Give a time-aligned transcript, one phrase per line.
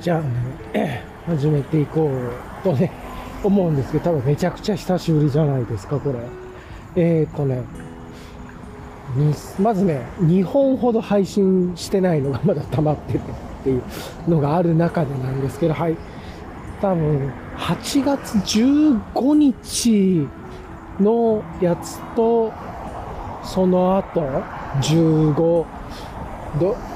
[0.00, 0.22] じゃあ
[0.72, 2.90] ね、始めていこうとね、
[3.44, 6.18] 思うんですけど、多分めちゃくちゃ久しぶりじゃないですか、これ。
[6.96, 7.62] えーとね、
[9.60, 13.22] まずね、2本ほど配信してないのがまだ溜まっててっ
[13.62, 13.82] ていう
[14.26, 15.96] のがある中でなんですけど、はい。
[16.80, 20.26] 多分、8月15日
[20.98, 22.50] のやつと、
[23.42, 24.22] その後、
[24.80, 25.66] 15、ど、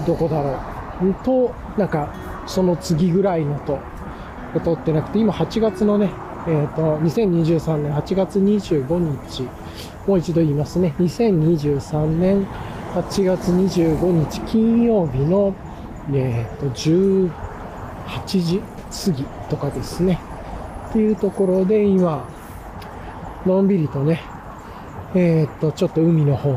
[0.07, 0.59] どこだろ
[1.07, 1.15] う？
[1.23, 2.09] と、なんか、
[2.47, 3.79] その次ぐらいのと、
[4.61, 6.11] 撮ってなくて、今8月のね、
[6.47, 9.49] えっ、と、2023年8月25日、
[10.07, 10.95] もう一度言いますね。
[10.99, 12.47] 2023年
[12.95, 15.55] 8月25日金曜日の、
[16.13, 17.31] えっ、と、18
[18.27, 20.21] 時過ぎとかですね。
[20.91, 22.29] っていうところで今、
[23.47, 24.21] のんびりとね、
[25.15, 26.55] えっ、と、ちょっと海の方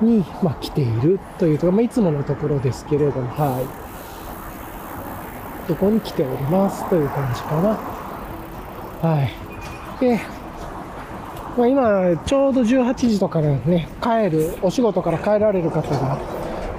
[0.00, 3.77] に、まあ、来ているというと、まあ、いつものところですけれども、はい。
[5.68, 7.78] ここに来ておりますという感じかな。
[9.06, 10.00] はい。
[10.00, 10.18] で、
[11.58, 16.18] まあ、今、ちょうど18時とかでね、帰る、お仕事から帰られる方が、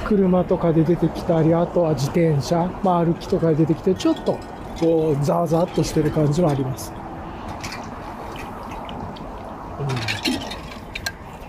[0.05, 4.39] 車とかで出てきたり、あとは自転車、まあ、歩きとかで出てきて、ちょっと、
[4.79, 6.91] こう、ザーザーっとしてる感じはあります。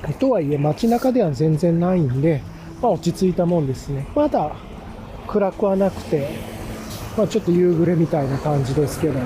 [0.06, 2.42] うん、とはいえ、街中では全然ないんで、
[2.82, 4.06] まあ、落ち着いたもんですね。
[4.14, 4.52] まだ
[5.26, 6.49] 暗くはなくて、
[7.16, 9.20] まあ、ちょっと夕暮れみたいな感じですけど、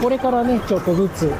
[0.00, 1.32] これからね、ちょっとずつ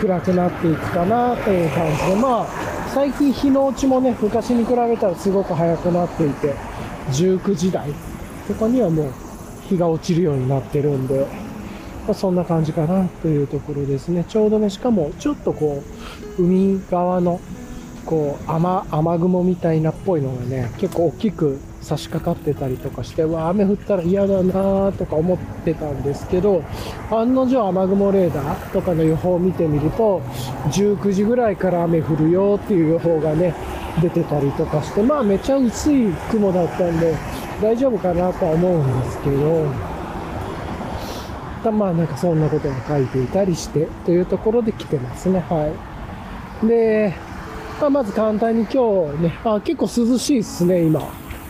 [0.00, 2.46] 暗くなっていくかなという感じで、まあ、
[2.94, 6.54] 最近日の落ちもね、昔に比べたらすごく早くなっていて、
[7.10, 7.92] 19時台
[8.46, 9.12] とかにはもう
[9.68, 11.26] 日が落ちるようになってるんで、
[12.06, 14.24] ま、そんな感じかなというところですね。
[14.28, 15.82] ちょうどね、しかもちょっとこ
[16.38, 17.40] う、海側の
[18.08, 26.64] こう雨雨雲みたいなっぽいのがね結構大きく差し掛かってたりとかしてわ雨降ったら嫌だなとか思ってたんですけど
[27.10, 30.22] 案の定雨雲レーダーとかの予報を見てみると
[30.70, 33.54] 19時ぐらいから雨降るよっていう予報がね
[34.00, 37.14] 出てたりとかしてまあめちゃ薄い雲だったんで
[37.60, 39.66] 大丈夫かなとは思うんですけど
[41.70, 45.40] まあなんかそんなことが書いていたりしてというところで来てますね。
[45.40, 45.70] は
[46.62, 46.66] い。
[46.66, 47.27] で
[47.80, 51.00] まあ、まず簡単に今日ね、あ、結構涼しいっすね、今。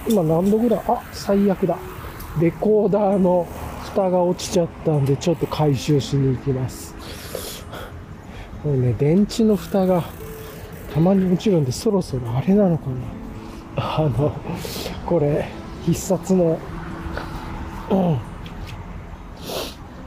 [0.07, 0.81] 今何度ぐらい？
[0.87, 1.79] あ、最悪だ。
[2.41, 3.47] レコーダーの
[3.83, 6.95] 蓋が落ちちゃったんで、ちょっと回収しに行きます。
[8.63, 10.05] これね、電池の蓋が
[10.93, 12.85] たまに落ちるんで、そろそろあれなのか
[13.77, 13.97] な。
[13.97, 14.33] あの、
[15.07, 15.49] これ、
[15.87, 16.59] 必殺の、
[17.91, 18.19] うん、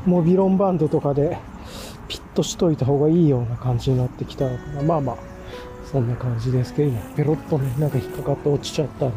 [0.05, 1.39] モビロンバンドとかで
[2.07, 4.83] ピッとしといた方がいいような感じになってきたのかな。
[4.83, 5.30] まあまあ。
[5.91, 9.15] そんな感じですけど、今、ペロッとね、なんか引っかかって落ちちゃったんで、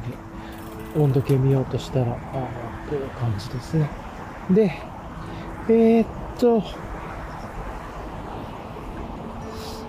[0.97, 3.89] 温度計見ようとしたら、ああ、という感じですね。
[4.51, 4.73] で、
[5.69, 6.07] えー、っ
[6.39, 6.62] と、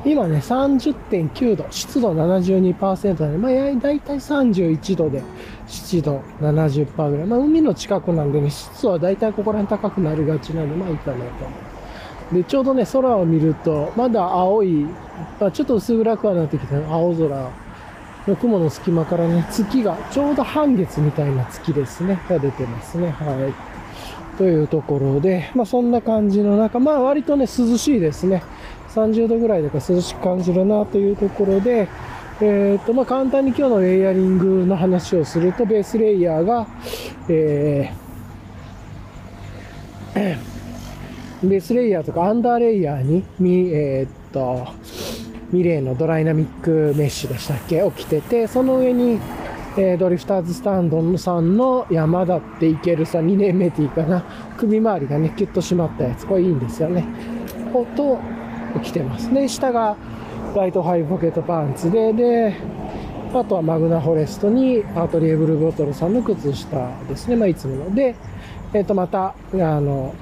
[0.06, 5.23] 今ね、30.9度、湿度72%なんで、まあ、だいたい31度で、
[5.66, 7.28] 湿度70%ぐらい。
[7.28, 12.35] まあ、海の近くなんでね、湿度はだいたいここら辺高くなりがちなんで、まあいいかなと。
[12.35, 14.85] で、ちょうどね、空を見ると、まだ青い、
[15.40, 17.52] あ、ちょっと薄暗くはなってきた青空
[18.28, 23.09] の雲の隙間からね、月が、ちょうど半月みたいな月ですね、が出てますね。
[23.09, 23.76] はい。
[24.38, 28.44] というところで、まあそんな感じの中、まあ割とね、涼しいですね。
[28.90, 31.88] 30度ぐらいだから涼しく感じるなというところで、
[32.42, 36.68] えっ、と、まあ簡単に今日のレイヤリングの話をすると、ベースレイヤーが、
[37.30, 40.38] えー、
[41.47, 44.68] ベースレイヤーとかアンダーレイヤーに、みえっ、と、
[45.51, 47.83] ミレーのドライナミックメッシュでしたっけ？
[47.83, 49.20] を着てて、その上に、
[49.78, 54.23] えー、ドリフターズスタンドさんの山だっていけるさ、2年目っていいかな？
[54.58, 56.25] 首周りがね、キュッと締まったやつ。
[56.25, 57.05] これいいんですよね。
[57.73, 58.20] をと、
[58.81, 59.34] 着てます。
[59.34, 59.96] で、下が
[60.55, 62.55] ライトハイポケットパンツで、で、
[63.34, 67.35] あとはマグナフォレストにアトリエブルボトルさんの靴下ですね。
[67.35, 67.93] まあ、いつもの。
[67.93, 68.16] で、
[68.73, 70.16] えっ、ー、と、また、あの、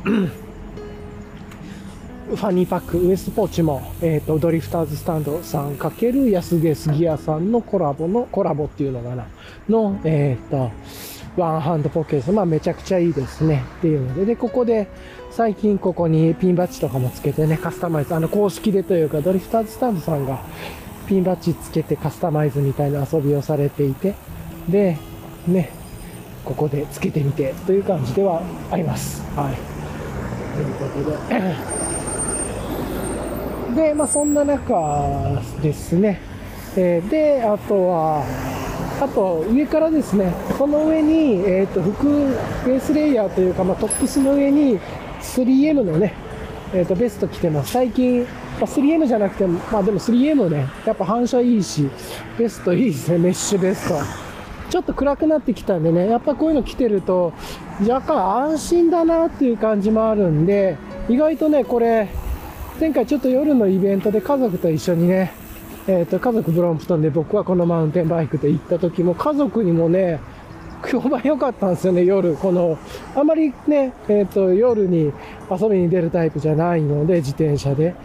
[2.27, 9.27] ファニーパック、ウエストポーチも、えっ、ー、と、ドリフターズスタンドさんかける安毛杉谷さんのコラボの、コラボっていうのかな、
[9.69, 10.71] の、えっ、ー、と、
[11.35, 14.87] ワンハンドポケット、まあめちゃくちゃいいですねっていうので、で、ここで
[15.31, 20.39] 最近ここにピンバッジとかもつけてね、カスタマイズ、あの公式でというか、ドリフターズスタンドさんが
[21.07, 24.13] ピンバッジつけてカスタマイズみたいな遊びをされていて、
[24.69, 24.97] で、
[25.47, 25.71] ね、
[26.45, 28.41] ここでつけてみてという感じでは
[28.71, 29.23] あります。
[29.35, 29.73] はい。
[30.55, 31.82] ということで、
[33.73, 36.21] で、まあそんな中ですね、
[36.75, 38.23] えー、で、あとは、
[39.01, 42.07] あと上からですね、この上に、えー、と服、
[42.65, 44.79] ベースレイヤーというか、まあ、トップスの上に
[45.21, 46.13] 3M のね、
[46.73, 47.71] えー、とベスト着てます。
[47.71, 48.27] 最近、ま
[48.61, 51.89] あ、3M じゃなくても、まあでも 3M ね、やっぱ反射いいし、
[52.37, 53.95] ベストいいですね、メッシュベスト。
[54.69, 57.33] ちょっと暗くなってきたんでね、やっぱこういうの着てると、
[57.81, 60.77] 若干安心だなっていう感じもあるんで、
[61.09, 62.07] 意外とね、これ、
[62.83, 65.31] 前回ちょっと夜のイベントで家族と一緒にね、
[65.87, 70.19] えっ、ー、と、家族ブロンプトンで僕はこのマウンテンバイクで行った時も家族にもね、
[70.91, 72.35] 評判良かったんですよね、夜。
[72.35, 72.77] この、
[73.15, 75.13] あんまりね、えっ、ー、と、夜に
[75.49, 77.95] 遊びに出るタイプじゃないので、自転車で。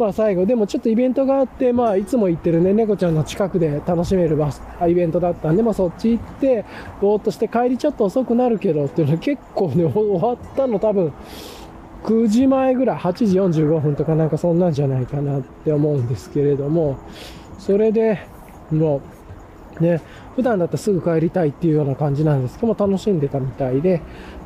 [0.00, 6.64] まあ最後、でもちょっとイベントがあって、まあいつも行ってるね、猫ちゃんの近くで楽しめるバス、イベントだったんで、まあそっち行って、
[7.00, 11.12] ぼーっとして帰りちょっと遅くなるけどっていうの結構ね、終わったの多分、
[12.04, 16.98] 9時前ぐらい、8時45分とかなんかそんなんじゃないかなって思うんですけれども、
[17.58, 18.26] それで
[18.70, 19.00] も
[19.80, 20.02] う、ね、
[20.36, 24.02] 普段だったらすぐ帰りたいっていうような感じなんですけども、楽しんでたみたいで、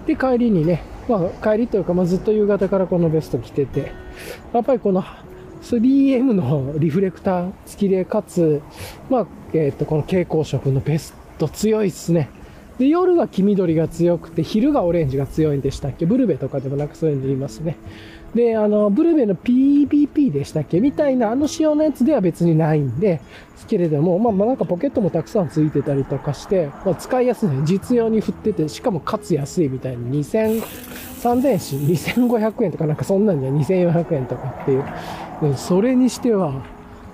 [0.07, 3.93] で、帰りにね、まあ帰りというか、まあずっと夕方からこのベスト着てて、
[4.53, 5.03] やっぱりこの
[5.63, 8.63] 3M のリフレクター付きで、かつ、
[9.11, 12.31] まあ、えっ、ー、と、この蛍光色のベスト強いっすね。
[12.79, 16.07] で、夜は黄緑が強くて、昼がオレンジが強いんでしたっけ？
[16.07, 17.77] ブルベとかでもなんかそういうの言いますね。
[18.35, 20.81] で、あの、ブルベの PBP でしたっけ？
[20.81, 23.21] みたいなあの仕様のやつでは別にないんで、
[23.57, 30.63] すけれども、まあ、まあなんかポケットもたくさんついてたりとかして、まあ、使いやすい、実用に振ってて、しかもかつ安いみたいに2000、
[31.21, 34.85] 3000し、2500円とかなんかそんなんじゃ2400円とかっていう。
[35.43, 36.63] でそれにしては、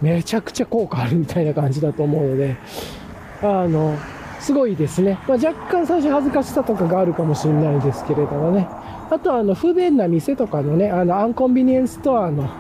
[0.03, 2.57] めちゃくちゃ効果あるみたいな感じだと思うので、
[3.43, 3.97] あの、
[4.45, 5.19] すごいですね。
[5.27, 8.69] まあ、若干最初恥ずかしさとかがあるかもしれないですけれどもね。
[9.11, 12.51] あとはあの不便な店とかのね、あのアンコンビニエンスストアの、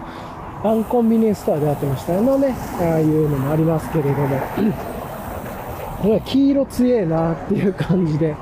[0.64, 4.40] アンコンビニエンスストアでやってましたのね、ああいうのもありますけれども、
[6.24, 8.34] 黄色強えなっていう感じで、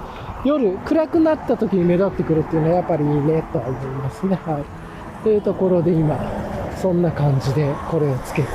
[0.45, 4.37] 夜暗くなった時に目立ってくるっていうのはやっぱりいいねとは思いますね。
[4.37, 5.25] はい。
[5.25, 6.17] というところで今、
[6.81, 8.49] そんな感じでこれをつけて、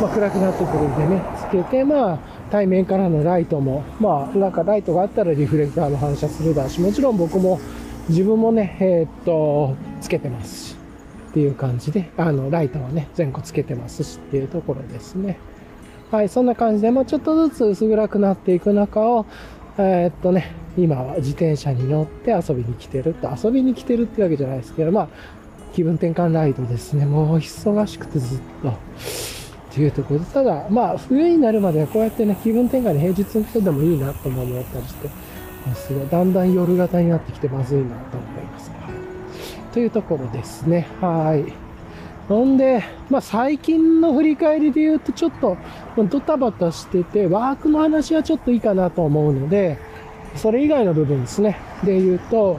[0.00, 7.60] まあ暗くなってくるんでね、つけて、まあ対面からのライトも、まあ、なんかライトがあったらリフレクターの反射するだし、もちろん僕も
[8.08, 10.76] 自分もね、えー、っと、つけてますし、
[11.30, 15.38] っていう感じで、あの、ライトはね、全個つけてますしっていうところですね。
[16.10, 19.26] はい、そんな感じで、まあちょっとずつ薄暗くなっていく中を、
[19.76, 25.08] えー、っとね、今は自転車に乗って遊びに来てると、遊びに来てるってわけじゃないですけど、まあ、
[25.74, 27.04] 気分転換ライドですね。
[27.04, 28.72] もう忙しくてずっと。
[29.78, 35.08] っていうところで、ただ、まあ、冬になるまではこうやってね、気分転換に平日の人でもいいなと思ったりして、
[35.74, 38.70] すごい、だんだん夜型になってきてまずいなと思います。
[38.70, 38.78] はい
[39.72, 40.88] というところですね。
[41.00, 41.52] はい。
[42.26, 45.56] ほんで、まあ、最近の振り返りで言うと、ちょっと、
[45.96, 49.78] ドタバタしてて、ワークの話はちょっといいかなと思うので、
[50.34, 51.58] それ以外の部分ですね。
[51.84, 52.58] で言うと、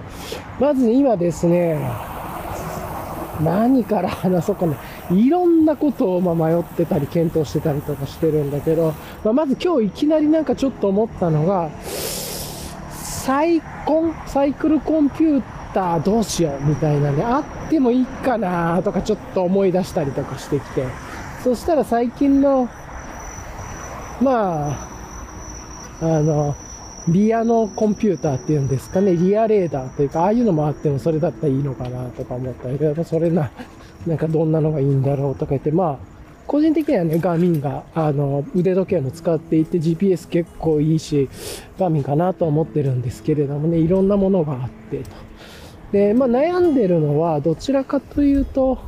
[0.60, 1.78] まず今ですね、
[3.44, 4.76] 何から話そうかな。
[5.12, 20.86] いろんなことをま迷ってたり検討してたりとかしてるんだけど、まあ、まず今日いきなりなんかちょっと思ったのが、サイコン、サイクルコンピューターどうしようみたいなね、あってもいいかなとかちょっと思い出したりとかしてきて、
[21.44, 22.70] そしたら最近の、
[24.22, 24.90] まあ、
[26.02, 26.56] あの、
[27.08, 33.50] リアのコンピューターっていうんですかね、リアレーダーというか、ああいうのもあってもそれだったらいいのかなとか思ったりけど、それな、
[34.08, 41.30] なんかどんなのがいいんだろうとか言って、まあ、個人的にはね、ガーミンが、あの、腕時計も使っていて GPS 結構いいし、
[41.78, 45.10] ガーミンかなと思ってるんですけれどもね、いろんなものがあってと。
[45.92, 48.80] で、まあ悩んでるのは、どちらかというと、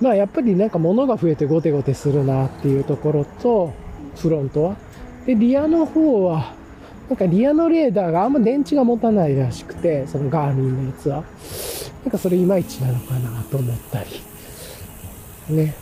[0.00, 3.72] まあやっぱりなんか物が増えてゴテゴテするなっていうところと、
[4.16, 4.76] フロントは。
[5.24, 6.52] で、リアの方は、
[7.08, 11.22] なんかリアのレーダーがあんま電池が持たないらしくて、そのガーミンのやつは。
[12.04, 15.54] なんかそれいまいちなのかなと思ったり。
[15.56, 15.74] ね。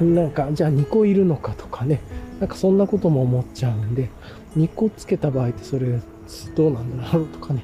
[0.00, 2.00] なんか、じゃあ2個いるのかとかね。
[2.40, 4.08] なんかそんなことも思っちゃうんで、
[4.56, 6.00] 2個つけた場合ってそれ
[6.54, 7.62] どうなんだろうとかね。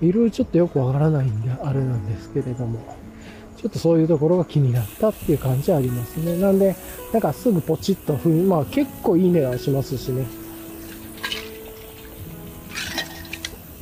[0.00, 2.80] いろいろちょっとよくわからないんで、あれなんですけれども。
[3.56, 6.36] ちょっとそういうところが気になったっていう感じはありますね。
[6.38, 6.76] なんで、
[7.12, 10.26] なんかすぐポチッと踏み、まあ結構いい値段しますしね。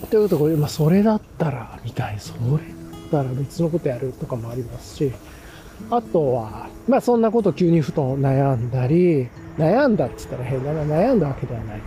[0.09, 2.17] というところで、まあそれだったら、みたい。
[2.21, 2.82] それ
[3.21, 5.13] ったら別のことやるとかもありますし。
[5.91, 9.29] あとは、まあそんなこと急にふと悩んだり、
[9.59, 11.81] 悩んだって言ったら変だな、悩んだわけではない。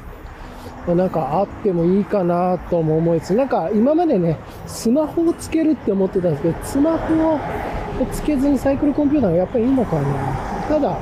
[0.96, 7.40] なんかあってもいいかなとも思いつつ、なんか今までね、スマホをつけるって思ってたんですけど、スマホを
[8.12, 10.04] つけずにサイクルコンピューターがやっぱりいいのかな。
[10.68, 10.98] ただ、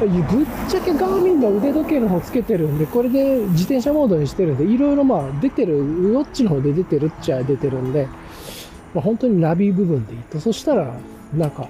[0.00, 8.08] ぶっちゃけガーミンの腕時計の方つけてるんで、これで自転車モードにしてるんで、いろいろまあ出てる、ウォッチの方で出てるっちゃ出てるんで、
[8.94, 10.40] まあ、本当にナビ部分でいいと。
[10.40, 10.92] そしたら、
[11.34, 11.68] なんか、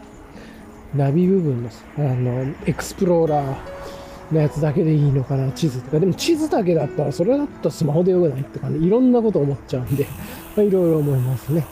[0.95, 6.01] ナビ部分の、あの、エクスプローラーのやつだけでいいのかな、地図とか。
[6.01, 10.07] でも地図だけだったら、それだったらスマホでよくないって感じ、いろんなこと思っちゃうんで、
[10.57, 11.65] ま、いろいろ思いますね。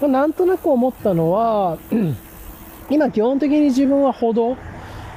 [0.00, 1.78] まあ、なんとなく思ったのは、
[2.90, 4.56] 今基本的に自分は歩道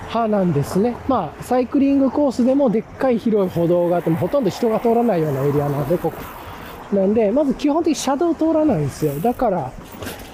[0.08, 0.96] 派なんですね。
[1.08, 6.37] まあ、サイクリングコースでもでっかい広い歩道があってもほとんど人が通らないようなエリアなんで、ここ。
[6.92, 9.20] なんで、まず基本的にシャドウ通らないんですよ。
[9.20, 9.72] だから、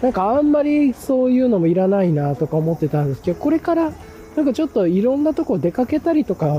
[0.02, 3.92] なんかあんまりそういうのもいらないなとか思ってたんですけど、これから
[4.36, 6.58] なんかちょっといろんなとこ出かけたりとか、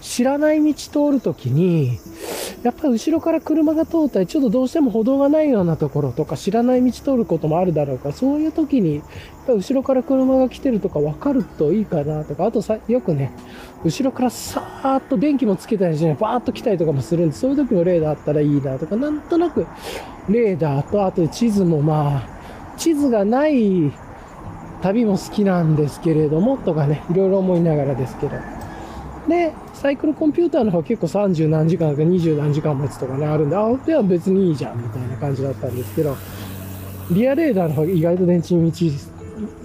[0.00, 1.98] 知らない道通るときに、
[2.62, 9.04] やっぱり後ろから車が通ったり、ちょっとどうしても歩道がないようなところとか、知らない道通ることもあるだろうか、そういう時に、やっ
[9.46, 13.32] ぱ後ろから車が来てるとか分かるといいかなとか、あとさ、よくね、
[13.84, 19.66] 後ろからさーっと電気もつけたりしない、バーっと来たりとかもするんで、そういう時もレーダーあったらいいなとか、なんとなく、
[20.28, 23.90] レーダーと、あと地図もまあ、地図がない
[24.82, 28.36] 旅も好きなんですけれども、とかね、いろいろ思いながらですけど。
[29.28, 36.16] で、サイクルコンピューターの方は結構30何時間とか20何時間持つとかね、あるんで、あ、では別にいいじゃん、みたいな感じだったんですけど、
[37.10, 38.60] リアレーダーの方が意外と電池道、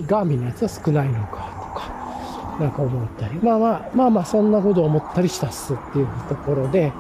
[0.08, 3.36] ガーミンのやつは少ないのか、とか、なんか思ったり。
[3.42, 6.92] まあまあ、まあまあ、そんなこと思ったりしたっすっていうところで、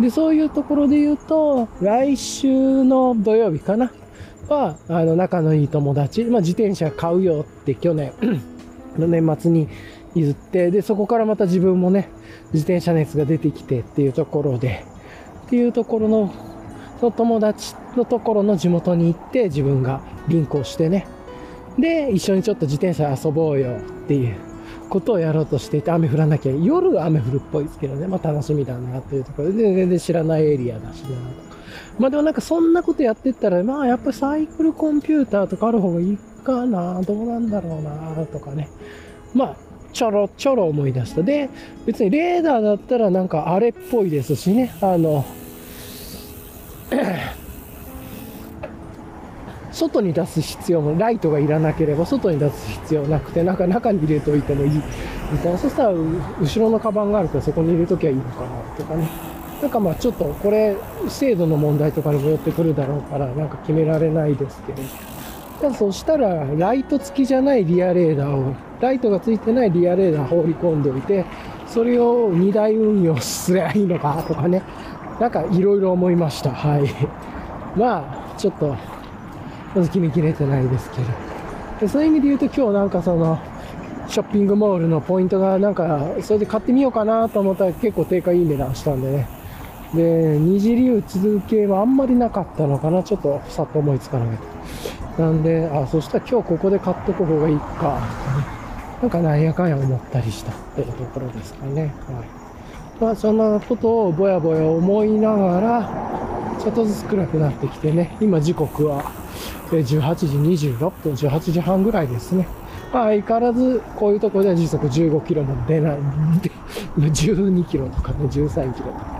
[0.00, 3.90] で、そういうところで言うと、来週の土曜日かな
[4.48, 8.12] は、あの、仲のいい友達、まあ自転車買うよって去年
[8.98, 9.68] の年末に
[10.14, 12.10] 譲って、で、そこからまた自分もね、
[12.52, 14.84] 自転車熱が出てきてっていうところで、
[15.46, 16.32] っていうところの、
[17.00, 21.06] その友達のところの地元に行って自分がリンクをしてね、
[21.78, 24.36] で、一緒にちょっと自転車遊ぼうよっていう
[24.88, 31.53] ことをやろうとしていて、雨降らなきゃ、夜雨降るっぽいですけどね、まあ楽しみだなっていうところで、全然知らないエリアだしなとか。
[31.98, 38.68] まあでもなんかそんなことやってったら、まあやっぱサイクルコンピューターとかある方がいいかな、どうなんだろうな、とかね。
[39.32, 39.56] まあ、
[39.92, 41.22] ちょろちょろ思い出した。
[41.22, 41.48] で、
[41.86, 45.24] 別にレーダーだったらなんかあれっぽいですしね、あの、
[49.72, 54.70] 外に出す必要も、ライトがいらなければ外に出す必要なくて、なんか中に入れておいてもいい。
[55.32, 55.58] みたいな。
[55.58, 59.33] そしたら、後ろのカバンがあるからそこに入れときゃいいのかな、とかね。
[59.64, 60.76] なんかまあちょっとこれ、
[61.08, 64.82] 精度の問題とかにもよってくるだろうから、なんか決められないですけど。
[65.62, 71.24] ただそしたら、ライト付きじゃないリアレーダーを、ライトが付いてないリアレーダー放り込んでおいて、
[71.66, 74.62] それを2台運用すりゃいいのかとかね。
[75.18, 76.50] なんかいろいろ思いました。
[76.50, 76.84] はい。
[77.74, 78.76] まあ、ちょっと、
[79.74, 81.04] まず決めきれてないですけど。
[81.80, 83.38] でそういう意味で言うと今日なんかその、
[84.08, 89.43] ショッピングモールのポイントがなんか、それで買ってみようかなと思ったら結構定価いい値段したんでね。
[89.94, 93.02] で、二次流通系はあんまりなかったのかな。
[93.02, 94.38] ちょっとさっと思いつかなかっ
[95.16, 95.22] た。
[95.22, 98.00] なんで、あ、そしたら今日ここで買っとく方がいいか。
[99.00, 101.82] とかねなんかなんやかんや思ったりしたっていうところですかね。
[101.82, 101.92] はい。
[103.00, 105.90] まあそんなことをぼやぼや思いながら、
[106.58, 108.16] ちょっとずつ暗くなってきてね。
[108.20, 109.12] 今時刻は
[109.70, 112.46] 18時26分、18時半ぐらいですね。
[112.92, 115.98] まあ相変わらずこういうところでは時速15キロも出ない、
[116.96, 119.13] 12キロとかね、13キロとか、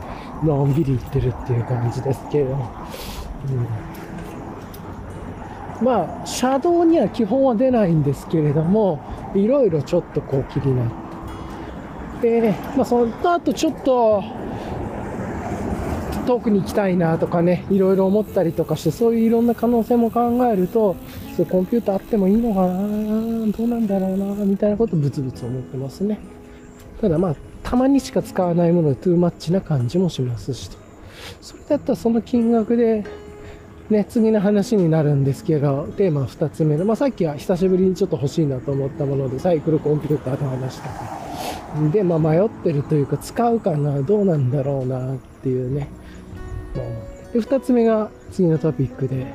[0.44, 2.70] のんびり行ってるっていう感じですけれども。
[5.80, 9.00] うん、まあ、車道には基本は出ないんですけれども、
[9.34, 10.86] いろいろちょっとこう気になっ
[12.20, 12.40] て。
[12.40, 14.22] で、まあその後ちょっと、
[16.26, 20.96] 遠くに行きたいなとかね、いろいろ思ったりとかして、そういういろんな可能性も考えると、
[21.36, 22.78] そうコンピューターあってもいいのかな、
[23.52, 26.18] どうなんだろうな、みたいなことブツブツ思ってますね。
[27.00, 27.34] ただまあ、
[27.74, 30.70] たまにしか使わないものでトゥーマッチな感じもしますし。
[31.40, 33.02] それだったらその金額で、
[33.90, 40.90] ね、次の話になるんですけど、テーマ2つ目の、まあさっきは久しぶりにちょっと欲しいなと思ったもので、サイクルコンピューターの話とか。
[41.92, 45.88] で、まあ迷ってるというか、使うかな、どうなんだろうな、っていうね。
[47.32, 49.26] で、2つ目が次のトピックで、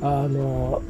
[0.00, 0.82] あの、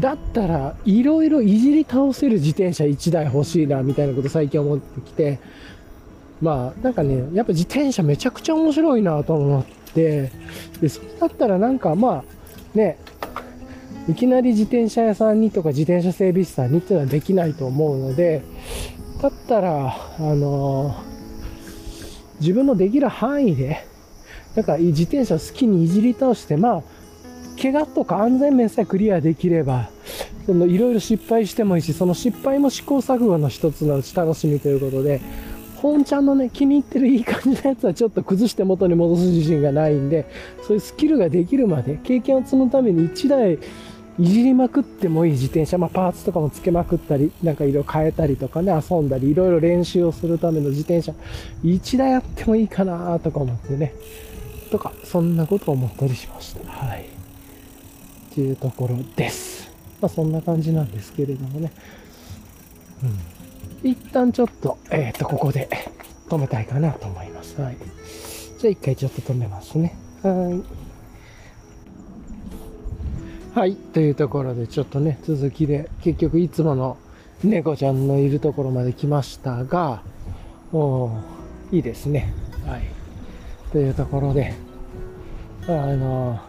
[0.00, 5.38] だったら、いろいろいじり倒せる自転車1台欲しいな、みたいなこと最近思ってきて、
[6.40, 9.64] まあ、なんかね、やっぱ自転車めちゃくちゃ面白いなと思っ
[9.94, 10.32] て、
[10.80, 12.24] で、それだったらなんかまあ、
[12.76, 12.98] ね、
[14.08, 18.42] いきなり自転車屋さんにとか自転車整備士さんにっていうのはできないと思うので、
[19.20, 20.94] だったら、あの
[22.40, 23.84] 自分のできる範囲で、
[24.54, 26.82] なんか自転車を好きにいじり倒して、まあ、
[27.60, 29.90] 怪我とか安全面さえクリアできれば、
[30.46, 35.20] そのいろいろ失敗してもいいし、その失敗も試行錯誤の一つのうち楽しみということで、
[35.76, 40.26] 本ちゃんのね、気に入ってるいい感じのやつはちょっと崩して元に戻す自信がないんで、
[40.62, 43.58] そういうスキルができるまで、経験を積むために1台
[44.18, 51.14] いじりまくってもいい自転車、まあ、パーツとかもつけまくったり、なんか色変えたりとかね、遊んだり、いろいろ練習をするための自転車、
[51.64, 53.94] 1台あってもいいかなとか思ってね、
[54.70, 56.70] とか、そんなことを思ったりしました。
[56.70, 57.19] はい。
[58.30, 59.70] っていうところです。
[60.00, 61.72] まあ、そんな感じなんですけれどもね。
[63.02, 63.90] うん。
[63.90, 65.68] 一旦ちょっと、えっ、ー、と、ここで
[66.28, 67.60] 止めたいかなと思います。
[67.60, 67.76] はい。
[68.58, 69.96] じゃあ一回ちょっと止めますね。
[70.22, 70.62] は
[73.54, 73.58] い。
[73.58, 76.98] はい、というところでちょっとね、続きで、結局いつもの
[77.42, 80.02] 猫ちゃんのいるところまで来ましたが、
[80.70, 81.20] も
[81.72, 82.32] う、いいですね。
[82.66, 82.82] はい。
[83.72, 84.54] というところで、
[85.66, 86.40] あの、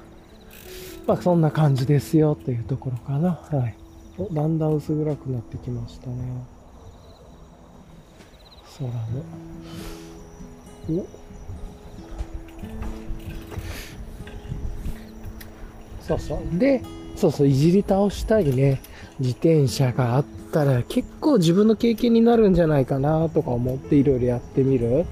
[1.07, 3.39] まあそんな感じですよというところかな。
[3.51, 3.75] はい。
[4.33, 6.15] だんだん薄暗くなってきましたね。
[8.77, 8.95] 空も。
[10.89, 11.05] お
[16.01, 16.59] そうそう。
[16.59, 16.81] で、
[17.15, 18.81] そうそう、いじり倒したいね、
[19.19, 25.05] 自転車があったら結構自分の経験になるんじゃないかなとか思っていろいろやってみるっ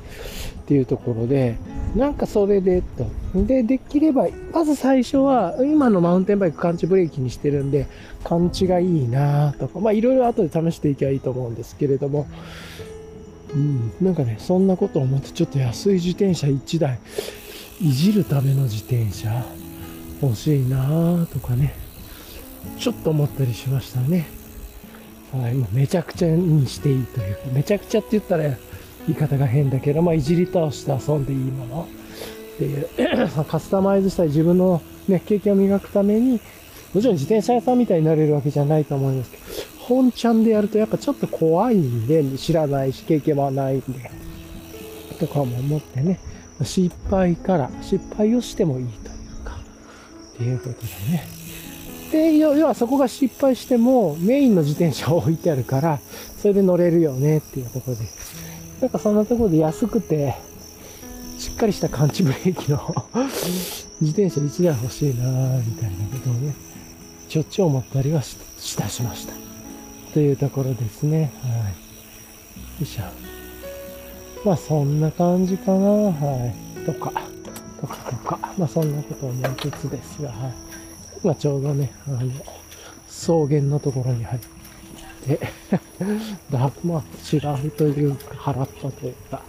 [0.65, 1.57] ていうところで、
[1.95, 3.07] なんかそれで、と。
[3.35, 7.87] で、できれば、まず最初は、今のマウンテンバイク感知ブレーキにしてるんで、
[8.23, 12.27] 感知がいいなとか、まあいろいろ後で試していけばいいと思うんですけれども、
[13.53, 16.99] うん、なんかね、そんなことを思ってちょっと安い自転車1台、
[17.81, 19.43] いじるための自転車、
[20.21, 21.73] 欲しいなとかね、
[22.77, 24.27] ちょっと思ったりしましたね。
[25.31, 28.55] はい、めちゃくちゃにしていいというか、めちゃくちゃって言ったら
[29.09, 31.87] 言い方が変だけど、まあ、いじり倒して遊んでいいもの
[32.55, 32.87] っていう、
[33.47, 36.39] カスタマイズしたり自分の、ね、経験を磨くために、
[36.93, 39.43] もちろん自転車屋さんみたいになれるわけじゃないと思いますけど、
[39.79, 44.11] 本ちゃんでやるとやっぱちょっと怖いんで、知らないし、経験はないんで、
[45.19, 46.19] とかも思ってね、
[46.63, 49.57] 失敗から、失敗をしてもいいというか
[50.33, 50.77] っていうことで
[51.11, 51.27] ね。
[52.11, 55.99] で、要はそこが失敗してもメインの自転車を置いてあるから、
[56.41, 58.01] それで乗れるよねっていうころで。
[58.81, 60.35] なんかそんなところで安くて、
[61.37, 62.77] しっかりした感知ブレーキの
[64.01, 66.53] 自転車1台欲しいなぁ、みたいなことをね、
[67.27, 69.33] ちょっちゅう思ったりはししたしました。
[70.13, 71.31] というところですね。
[71.41, 71.51] はい。
[71.51, 71.67] よ
[72.81, 73.03] いしょ。
[74.45, 75.77] まあそんな感じかな。
[75.77, 76.85] はい。
[76.85, 77.11] とか。
[77.79, 80.53] とかとか、まあそんなことを思いつつですが、はい。
[81.23, 82.31] 今ちょうどね、あの、
[83.07, 84.47] 草原のところに入って、
[85.27, 85.39] で
[86.51, 89.41] だ、まあ違うというか、原っぱというか、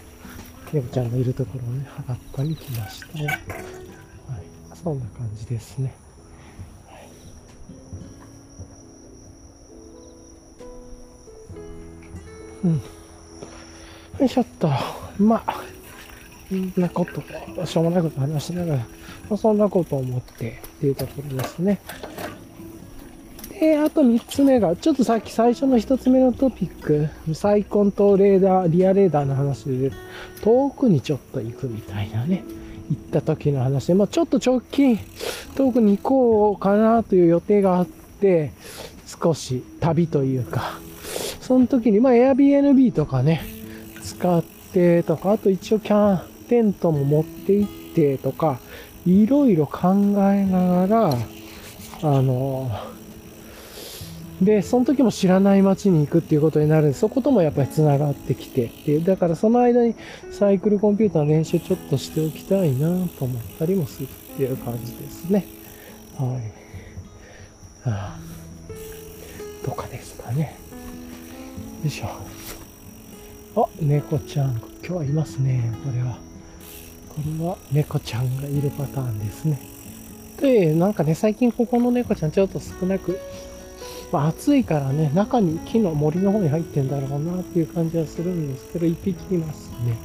[0.72, 3.26] 猫ちゃんのいるところをね、原っぱに来ましたね。
[3.26, 3.38] はい。
[4.74, 5.94] そんな感じですね。
[12.62, 12.72] うん。
[12.74, 12.80] よ
[14.20, 14.68] いしょっと。
[15.18, 15.62] まあ、
[16.48, 18.84] そんなこと、しょうもないこと話しながら、ま
[19.32, 21.80] あ、そんなこと思ってっていうところですね。
[23.60, 29.92] で、あと3つ目が、ちょっとさっき最初の1つ目のトピック、サイコンとレーダー、リアレーダーの話で、
[30.40, 32.42] 遠くにちょっと行くみたいなね、
[32.88, 34.98] 行った時の話で、まあちょっと直近、
[35.56, 38.52] 遠くに行こうかなという予定があって、
[39.04, 40.78] 少し旅というか、
[41.42, 43.42] その時に、まあ Airbnb とかね、
[44.02, 44.42] 使っ
[44.72, 48.58] てとか、あと一応キャン、テントも持って行ってとか、
[49.04, 49.92] いろいろ考
[50.32, 51.14] えながら、
[52.02, 52.70] あの、
[54.42, 59.94] で、その時も知らない街に行くっていうことになるんで、そこともやっぱり繋がってきてっていう、だからその間に
[60.30, 65.46] サイクルコンピューターの練習ちょっとしておきたいなと思ったりもするっていう感じですね。
[66.16, 66.24] は
[67.84, 67.88] い。
[67.88, 68.18] はあ、
[69.64, 70.56] とかですかね。
[71.82, 72.08] よいしょ。
[73.56, 76.18] あ、猫ちゃん、今日はいますね、これは。
[77.10, 79.60] これは猫ちゃんがいるパターンですね。
[80.40, 83.18] で、なんかね、最近ここの猫ちゃんちょっと少なく、
[84.12, 89.96] まあ暑いからね、中に木の森の方に入ってんだろうなっていう感じはするんですけど、一匹いますね。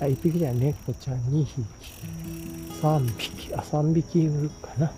[0.00, 1.62] あ、一匹じゃ猫ちゃん2匹。
[2.82, 4.92] 3匹、あ、3匹いるかな。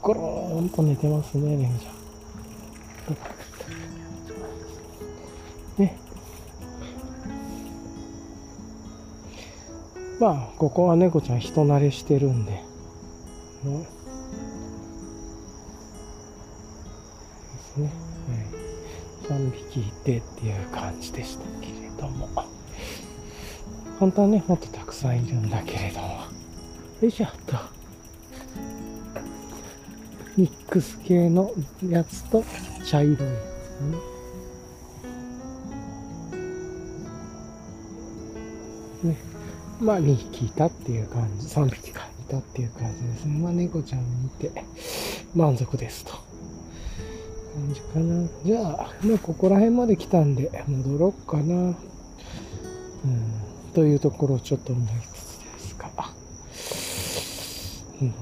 [0.00, 1.96] ゴローンと寝てますね、猫ちゃん。
[5.82, 5.98] ね、
[10.18, 12.62] まあ、ここは猫ちゃん人慣れしてるんで。
[13.66, 13.95] う
[17.76, 17.90] ですね。
[19.28, 19.40] はい。
[19.40, 22.28] 3匹いてっていう感じでしたけれども。
[23.98, 26.06] 本当はね、もっとたくさんいるんだけれども。
[27.00, 27.56] よいしょっと。
[30.36, 32.44] ミックス系のやつと
[32.84, 33.24] 茶色いやつ
[33.80, 33.96] ね。
[39.10, 39.16] ね。
[39.80, 43.38] まあ2匹いたっていう感じ、3匹かいたっていう感じですね。
[43.38, 44.50] まあ猫ちゃん見て
[45.34, 46.25] 満足ですと。
[47.56, 48.28] 感じかな。
[48.44, 51.54] じゃあ、まあここら辺まで来たんで戻ろうかな。
[51.54, 51.74] うん。
[53.72, 55.90] というところをちょっと思いつつですか。
[58.02, 58.14] うん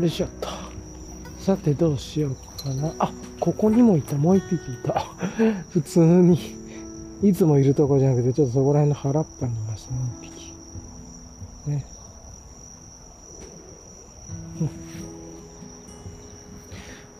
[0.00, 0.48] よいしょっと。
[1.38, 2.94] さてどうしようかかな？
[2.98, 4.16] あ、ここにもいた。
[4.16, 5.00] もう一匹いた。
[5.70, 6.38] 普通に。
[7.22, 10.54] いつもいるとこじゃなくて、ちょっとそこら辺の腹っぱにいましたね、一匹。
[11.70, 11.84] ね。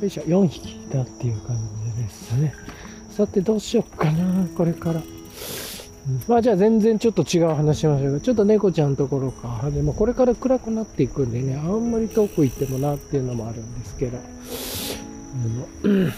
[0.00, 1.56] よいしょ、4匹いたっていう感
[1.96, 2.52] じですね。
[3.10, 5.00] さてどうしようかな、これから。
[6.28, 9.70] まあじゃあ全然ちょっと違う話しましょうちょっと猫ちゃんのところか。
[9.70, 14.18] でもこれから暗くなっていくんでね、あんまり遠く行ってもなっていうのもあるんですけど。
[15.34, 16.12] あの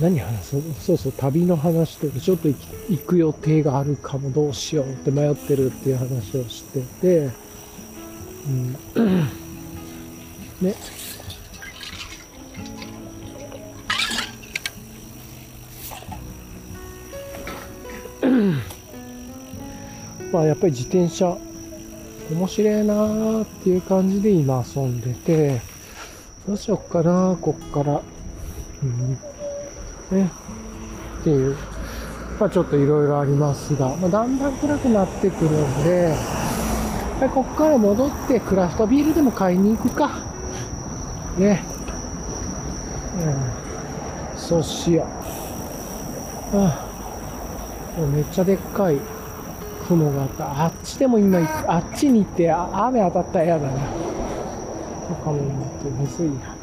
[0.00, 2.56] 何話すそうそう、旅の話とか、ちょっと行
[2.90, 7.30] 行く予定があるかも、どうしようって迷ってるっていう話をしてて、
[8.46, 8.72] うん、
[10.60, 10.74] ね。
[20.32, 21.38] まあやっぱり自転車
[22.30, 25.60] 面白いなーっていう感じで今遊んでて、
[26.46, 28.00] どうしよっかなこっから。
[28.82, 29.10] うん。
[30.10, 30.30] ね。
[31.20, 31.56] っていう。
[32.40, 36.14] まあちょっといろいろありますが、まあ、だんだん暗くなってくるんで、
[37.20, 40.10] はい、こっから戻ってクラフトビールでも買いに行くか。
[41.38, 41.62] ね。
[43.18, 44.38] うん。
[44.38, 45.06] そうしよ
[46.52, 46.56] う。
[46.56, 46.88] あ
[47.96, 48.98] あもうめっちゃでっかい
[49.86, 50.64] 雲があった。
[50.64, 53.72] あっちでも今行く、あっちに行ってあ雨当たったら嫌だな。
[55.08, 56.56] とかも思ってむずいな。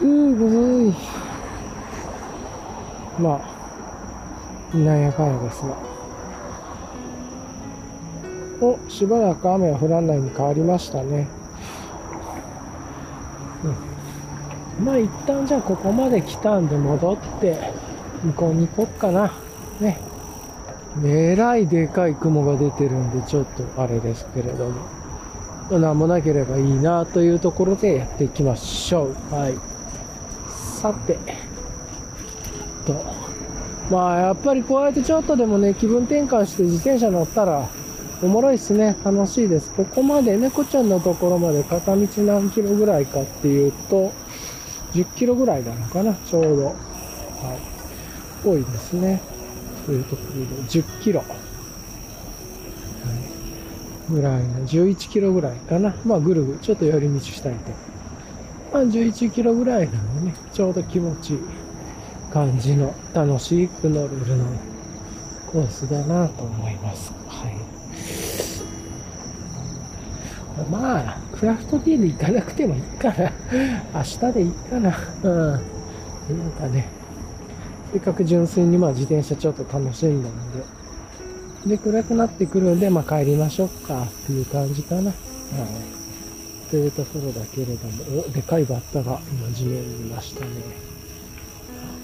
[0.00, 0.94] うー、むずい。
[3.20, 3.40] ま
[4.72, 5.76] あ、なんやかんやですが。
[8.60, 11.28] お、しばらく雨は降らないに変わりましたね。
[14.78, 14.84] うん。
[14.84, 17.56] まあ一旦じゃあここまで来たんで戻って、
[18.24, 19.32] 向こうに行こっかな。
[19.80, 20.07] ね。
[21.04, 24.98] えらいでかい雲が出てるんで、ちょっとあれですけれども。
[25.78, 29.34] なんもなければいいなというところでやっていきましょう。
[29.34, 29.58] はい。
[30.80, 31.18] さて。
[32.86, 32.94] と。
[33.90, 37.68] まあ、やっぱりこうやってちょっとでもね、気分転換して自転車乗ったら、
[38.22, 38.96] おもろいっすね。
[39.04, 39.72] 楽しいです。
[39.74, 44.12] ここまで、猫ちゃんのところまで片道何キロぐらいかっていうと、
[44.94, 46.64] 10キロぐらいなのかな、ちょうど。
[46.66, 46.76] はい。
[48.46, 49.20] 多いですね。
[49.88, 51.20] というところで、10キロ。
[51.20, 51.28] はい。
[54.12, 55.94] ぐらいの、11キロぐらいかな。
[56.04, 57.70] まあ、ぐるぐる、ちょっと寄り道したいと。
[58.70, 61.40] まあ、11キロぐらいなのでね、ちょうど気持ちいい
[62.30, 64.44] 感じの、楽しく乗れるの
[65.50, 67.10] コースだなと思います。
[67.26, 67.56] はい。
[70.70, 73.32] まあ、クラフトビール行かなくてもいいかな。
[73.94, 74.98] 明日でいいかな。
[75.22, 75.52] うん。
[76.38, 76.97] なんかね、
[77.92, 80.52] せっかく純粋にまあ自転車ちょっと楽しんだの
[81.64, 85.10] で、で、暗くなってくるんで、まあ帰りましょうかっていう感じかな。
[85.10, 85.18] はい。
[86.70, 90.50] というところだけれども、お、でかいバッタが今地面にいましたね。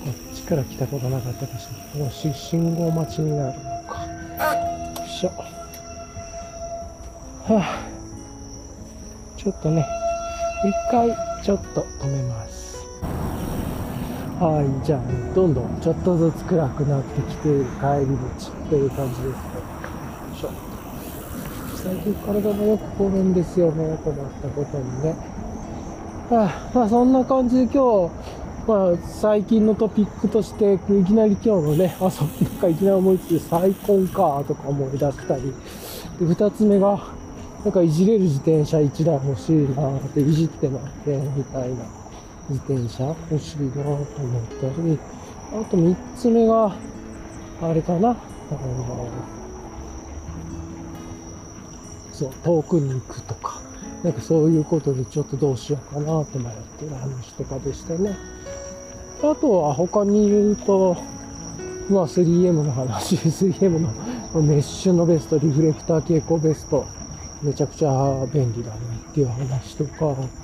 [0.04, 2.00] こっちから来たことなかったかしら。
[2.00, 4.06] もうし信号待ちになるのか。
[4.06, 5.28] よいしょ。
[7.46, 7.78] はあ、
[9.36, 9.86] ちょっとね、
[10.64, 12.53] 一回ちょっと止めます。
[14.36, 15.00] はい、じゃあ、
[15.32, 18.26] どんどんちょっとずつ暗くなってきて帰り道
[18.68, 19.30] という感じですね。
[19.30, 19.38] よ
[20.34, 20.50] いしょ。
[21.76, 25.14] 最近体もよく凝るんですよね、困ったことにね。
[26.30, 28.14] はあ、まあそんな感じで今日、
[28.66, 35.42] まあ最近のトピックとして、いきなり今日のね、あ、そんなんかいきなり思いついて再婚かとか思い出したり、
[36.18, 36.98] で、二つ目が、
[37.64, 42.03] なんかいじれる自転車一台欲しいなっていじってますね、みたいな。
[42.48, 44.06] 自転車欲しいなと思っ
[44.60, 44.98] たり、
[45.52, 46.74] あと三つ目が、
[47.62, 49.08] あれかな、あの
[52.12, 53.60] そう、遠くに行くとか、
[54.02, 58.14] なんかそういうことでちょっとどうしようかなって迷ってる話とかでしたね。
[59.22, 60.96] あとは他に言うと、
[61.88, 66.84] まあ 3M の話、3M のメッシュのベスト、リフレクター蛍光ベスト、
[67.42, 68.80] めちゃくちゃ便利だね
[69.10, 70.43] っていう話とか。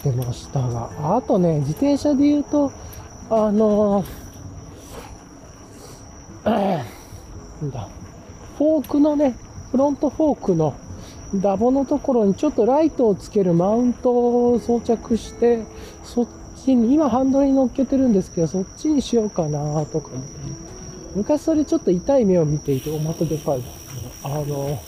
[0.00, 2.72] してましたが、あとね、自転車で言うと、
[3.28, 4.02] あの
[6.44, 7.88] なんだ、
[8.56, 9.36] フォークのね、
[9.70, 10.74] フロントフォークの
[11.34, 14.10] ダボのところにちょっとライトをつけるマウント
[14.52, 15.62] を装着して、
[16.02, 16.28] そっ
[16.64, 20.10] ちに、今ハンドルに乗っけてるんですけど、そっちにしようかなとか、
[21.14, 23.62] 昔それちょっと痛い目を見ていて、おまたでかい。
[24.24, 24.80] あの、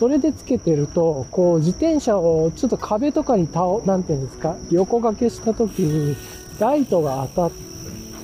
[0.00, 6.16] それでつけてると、こう自転車をちょっと壁とかに倒、なんていうんですか、横掛けした時に
[6.58, 7.58] ライトが当たっ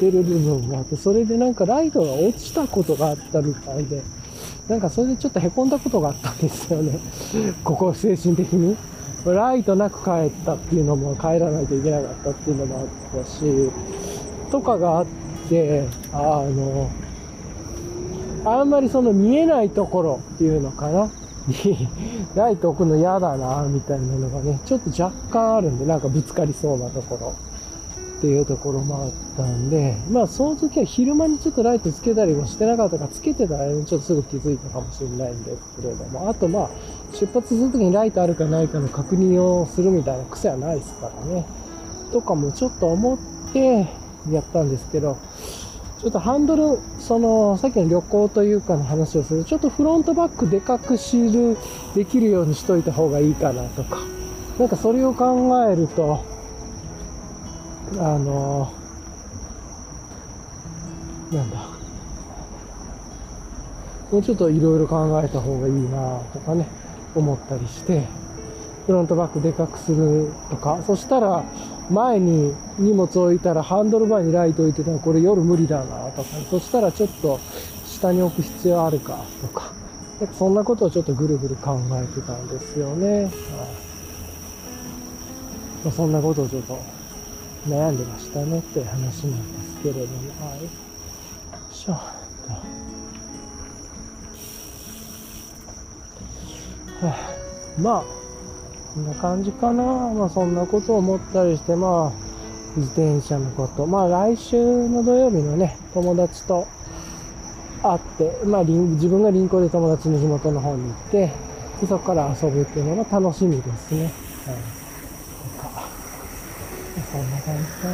[0.01, 4.03] てる部分があって、それでなんかライトが落ちたことがあったみたいで、
[4.69, 6.99] なんかそれでちょっと凹んだことがあったんですよね。
[7.63, 8.75] ここ精神的に。
[9.27, 13.71] ライトなく帰ったっていうのも帰らないといけなかったっていうのもあったし、
[14.51, 15.07] とかがあっ
[15.51, 15.85] て、
[16.15, 16.89] あの、
[18.47, 21.11] あんまりその見えないところっていうのかな。
[21.47, 21.89] に
[22.35, 27.35] ライト置くの嫌だな、みたいなのがね、ちょっと若干あるんで、なんかぶつかりそうなところ
[28.19, 36.71] っていうところもあったんで、まあその時は昼間にちょっとライトつけたりもしてなかったから、つけてたらちょっとすぐ気づいたかもしれないんですけれども、あとまあ
[37.13, 41.45] 出発する時にライトあるかないかの確認をするみたいな癖はないですからね、
[42.13, 43.19] とかもちょっと思っ
[43.53, 43.87] て
[44.31, 45.19] やったんですけど、
[45.99, 51.57] ちょっとハンドル、その、さっきの旅行というかの話をすると、ちょっとフロントバックでかくしる、
[51.95, 53.99] できるようにしといた方がいいかなとか、
[54.59, 56.23] なんかそれを考えると、
[57.99, 58.71] あの、
[61.33, 61.57] なんだ、
[64.13, 66.67] もうちょっといろいろ考えた方がいいなとかね、
[67.15, 68.03] 思ったりして、
[68.85, 71.43] フロントバックでかくするとか、そしたら、
[71.91, 77.39] 前に荷物置いたらハンドルバーにライト置いてたらこれ夜無理だなとか、そしたらちょっと
[77.85, 79.73] 下に置く必要あるかとか、
[80.37, 83.25] そんなことをちょっとぐるぐる考えてたんですよね。
[83.25, 83.33] はい。
[85.85, 86.79] まあ、そんなことをちょっと
[87.69, 90.07] 悩んでましたねって話なんですけれども、
[90.45, 91.75] はい。
[91.75, 92.01] しょは
[97.03, 97.15] あ、
[97.79, 98.26] まあ、
[98.97, 99.83] こんな感じかな。
[99.85, 102.13] まあそんなことを思ったりして、まあ
[102.79, 103.87] 自転車のこと。
[103.87, 106.67] まあ来週の土曜日のね、友達と
[107.83, 111.31] 会って、まあ自分が臨港で友達の地元の方に行って、
[111.83, 114.05] でそこから遊ぶっていうのが楽しみですね。
[114.05, 114.13] はい。
[115.59, 115.91] とか。
[117.13, 117.89] そんな感じか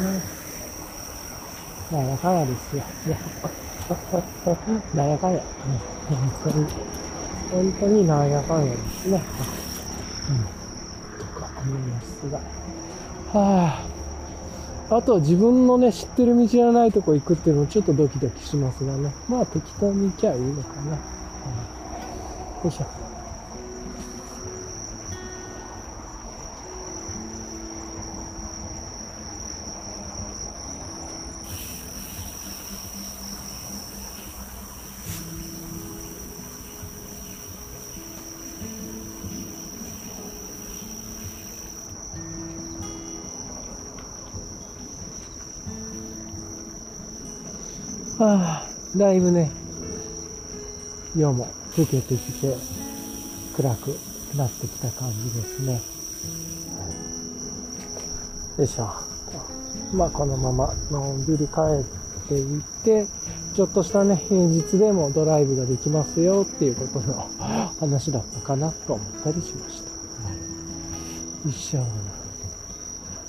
[1.97, 1.99] な。
[1.99, 2.83] なんやかんやですよ。
[4.95, 5.43] なやかや。
[6.07, 6.65] 本当に、
[7.51, 9.21] 本当になんやかんやですね。
[10.29, 10.62] うん
[11.69, 12.37] いますが。
[12.37, 13.87] は
[14.89, 14.95] あ。
[14.97, 19.15] あとは自分のね、知ってる道がないとこ行くっていうのもちょっとドキドキしますがね。
[19.27, 20.83] まあ適当に行きゃいいのかな。
[20.83, 21.01] うん、よ
[22.65, 22.87] いしょ。
[48.23, 49.51] はあ、だいぶね、
[51.15, 52.55] 夜も更けてきて、
[53.55, 53.97] 暗く
[54.37, 55.81] なってきた感じですね。
[58.57, 58.93] よいしょ。
[59.93, 63.07] まあ、このままのんびり帰っていって、
[63.55, 67.29] ちょっとしたね、平日でもドライブができますよっていうことの
[67.79, 69.89] 話だったかなと思ったりしました。
[71.47, 72.22] よい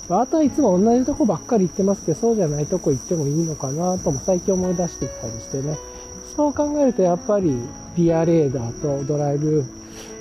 [0.07, 0.19] しょ。
[0.19, 5.77] あとはいつも同じとこばっかり行ってますけど、そうじゃないとこ行ってもいいのかなとも最近思い出してきたりしてね。
[6.35, 7.55] そう考えるとやっぱり
[7.95, 9.63] リアレーダーとドライブ、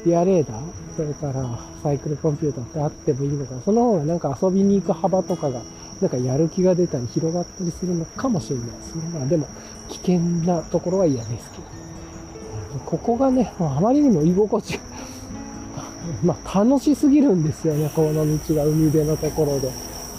[0.07, 0.63] リアレーダー、
[0.97, 3.63] それからサイクルコンピューターってあってもいいのかな。
[3.63, 5.63] その方がなんか遊びに行く幅とかが、
[6.01, 9.03] なんかやる気が出たり広がったりするのかもしれないですね。
[9.13, 9.47] まあでも
[9.89, 11.65] 危険なところは嫌ですけど。
[12.87, 14.81] ここがね、あまりにも居心地が
[16.23, 19.71] まあ、楽しすぎるんですよね、この道が海辺のところで。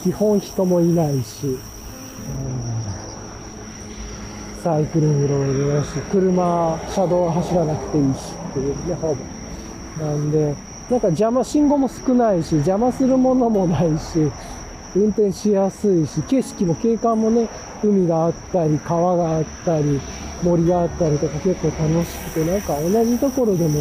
[0.06, 1.58] 基本人もいないし、
[4.64, 10.06] サイクリングロードだし、車、車道は走らなくていいしっていうね、ほぼ。
[10.06, 10.56] なんで、
[10.92, 14.32] なんか邪魔、信号も少ないし、邪魔するものもないし、
[14.96, 17.50] 運転しやすいし、景色も景観もね、
[17.84, 20.00] 海があったり、川があったり、
[20.44, 23.80] 森があったりとか結構楽しくて、なんか同じところでも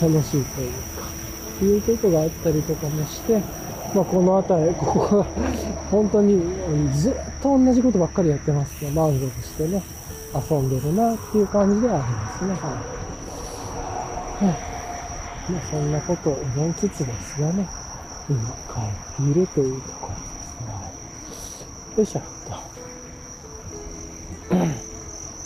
[0.00, 0.72] 楽しいという
[1.64, 3.40] いうことがあったりとかもして、
[3.94, 5.26] まあ、この辺り、 ここが
[5.90, 6.42] 本当に
[6.94, 9.82] ずっと同じことばっかりやってますね満足してね。
[10.32, 12.50] 遊んでるなっていう感じではありますね。
[12.52, 12.56] は
[14.46, 14.70] い。
[15.52, 17.68] まあ、そんなことを思いつつですがね、
[18.28, 18.52] 今帰
[19.22, 21.96] っているというところですね。
[21.96, 22.50] よいしょっと。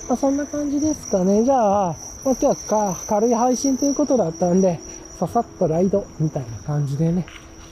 [0.07, 1.45] まあ、そんな感じですかね。
[1.45, 4.79] じゃあ、まあ、今日はか軽い配信ということだったんで、
[5.27, 7.27] ささっとライドみたいな感じでね、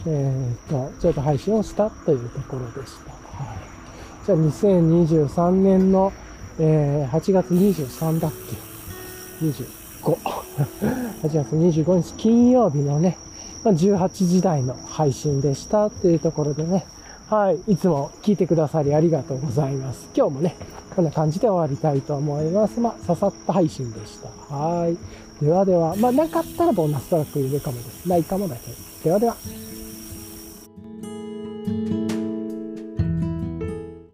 [0.07, 3.13] えー、っと、ちょっと配信をしたというところでした。
[3.13, 3.59] はい。
[4.27, 6.13] じゃあ、2023年の、
[6.59, 8.33] えー、8月23だっ
[9.41, 10.17] け ?25。
[11.23, 13.17] 8 月25日金曜日のね
[13.65, 16.85] ま、18時台の配信でしたというところでね、
[17.29, 20.09] はい、いつも聞いてくださりありがとうございます。
[20.17, 20.57] 今日もね、
[20.95, 22.81] こんな感じで終わりたいと思います。
[22.81, 24.55] まあ、ささっと配信でした。
[24.55, 24.97] はい。
[25.43, 28.09] ではでは、まあ、なかったらボーナストラック入れるかもです。
[28.09, 28.71] ないかもだけ。
[29.03, 29.37] ではでは。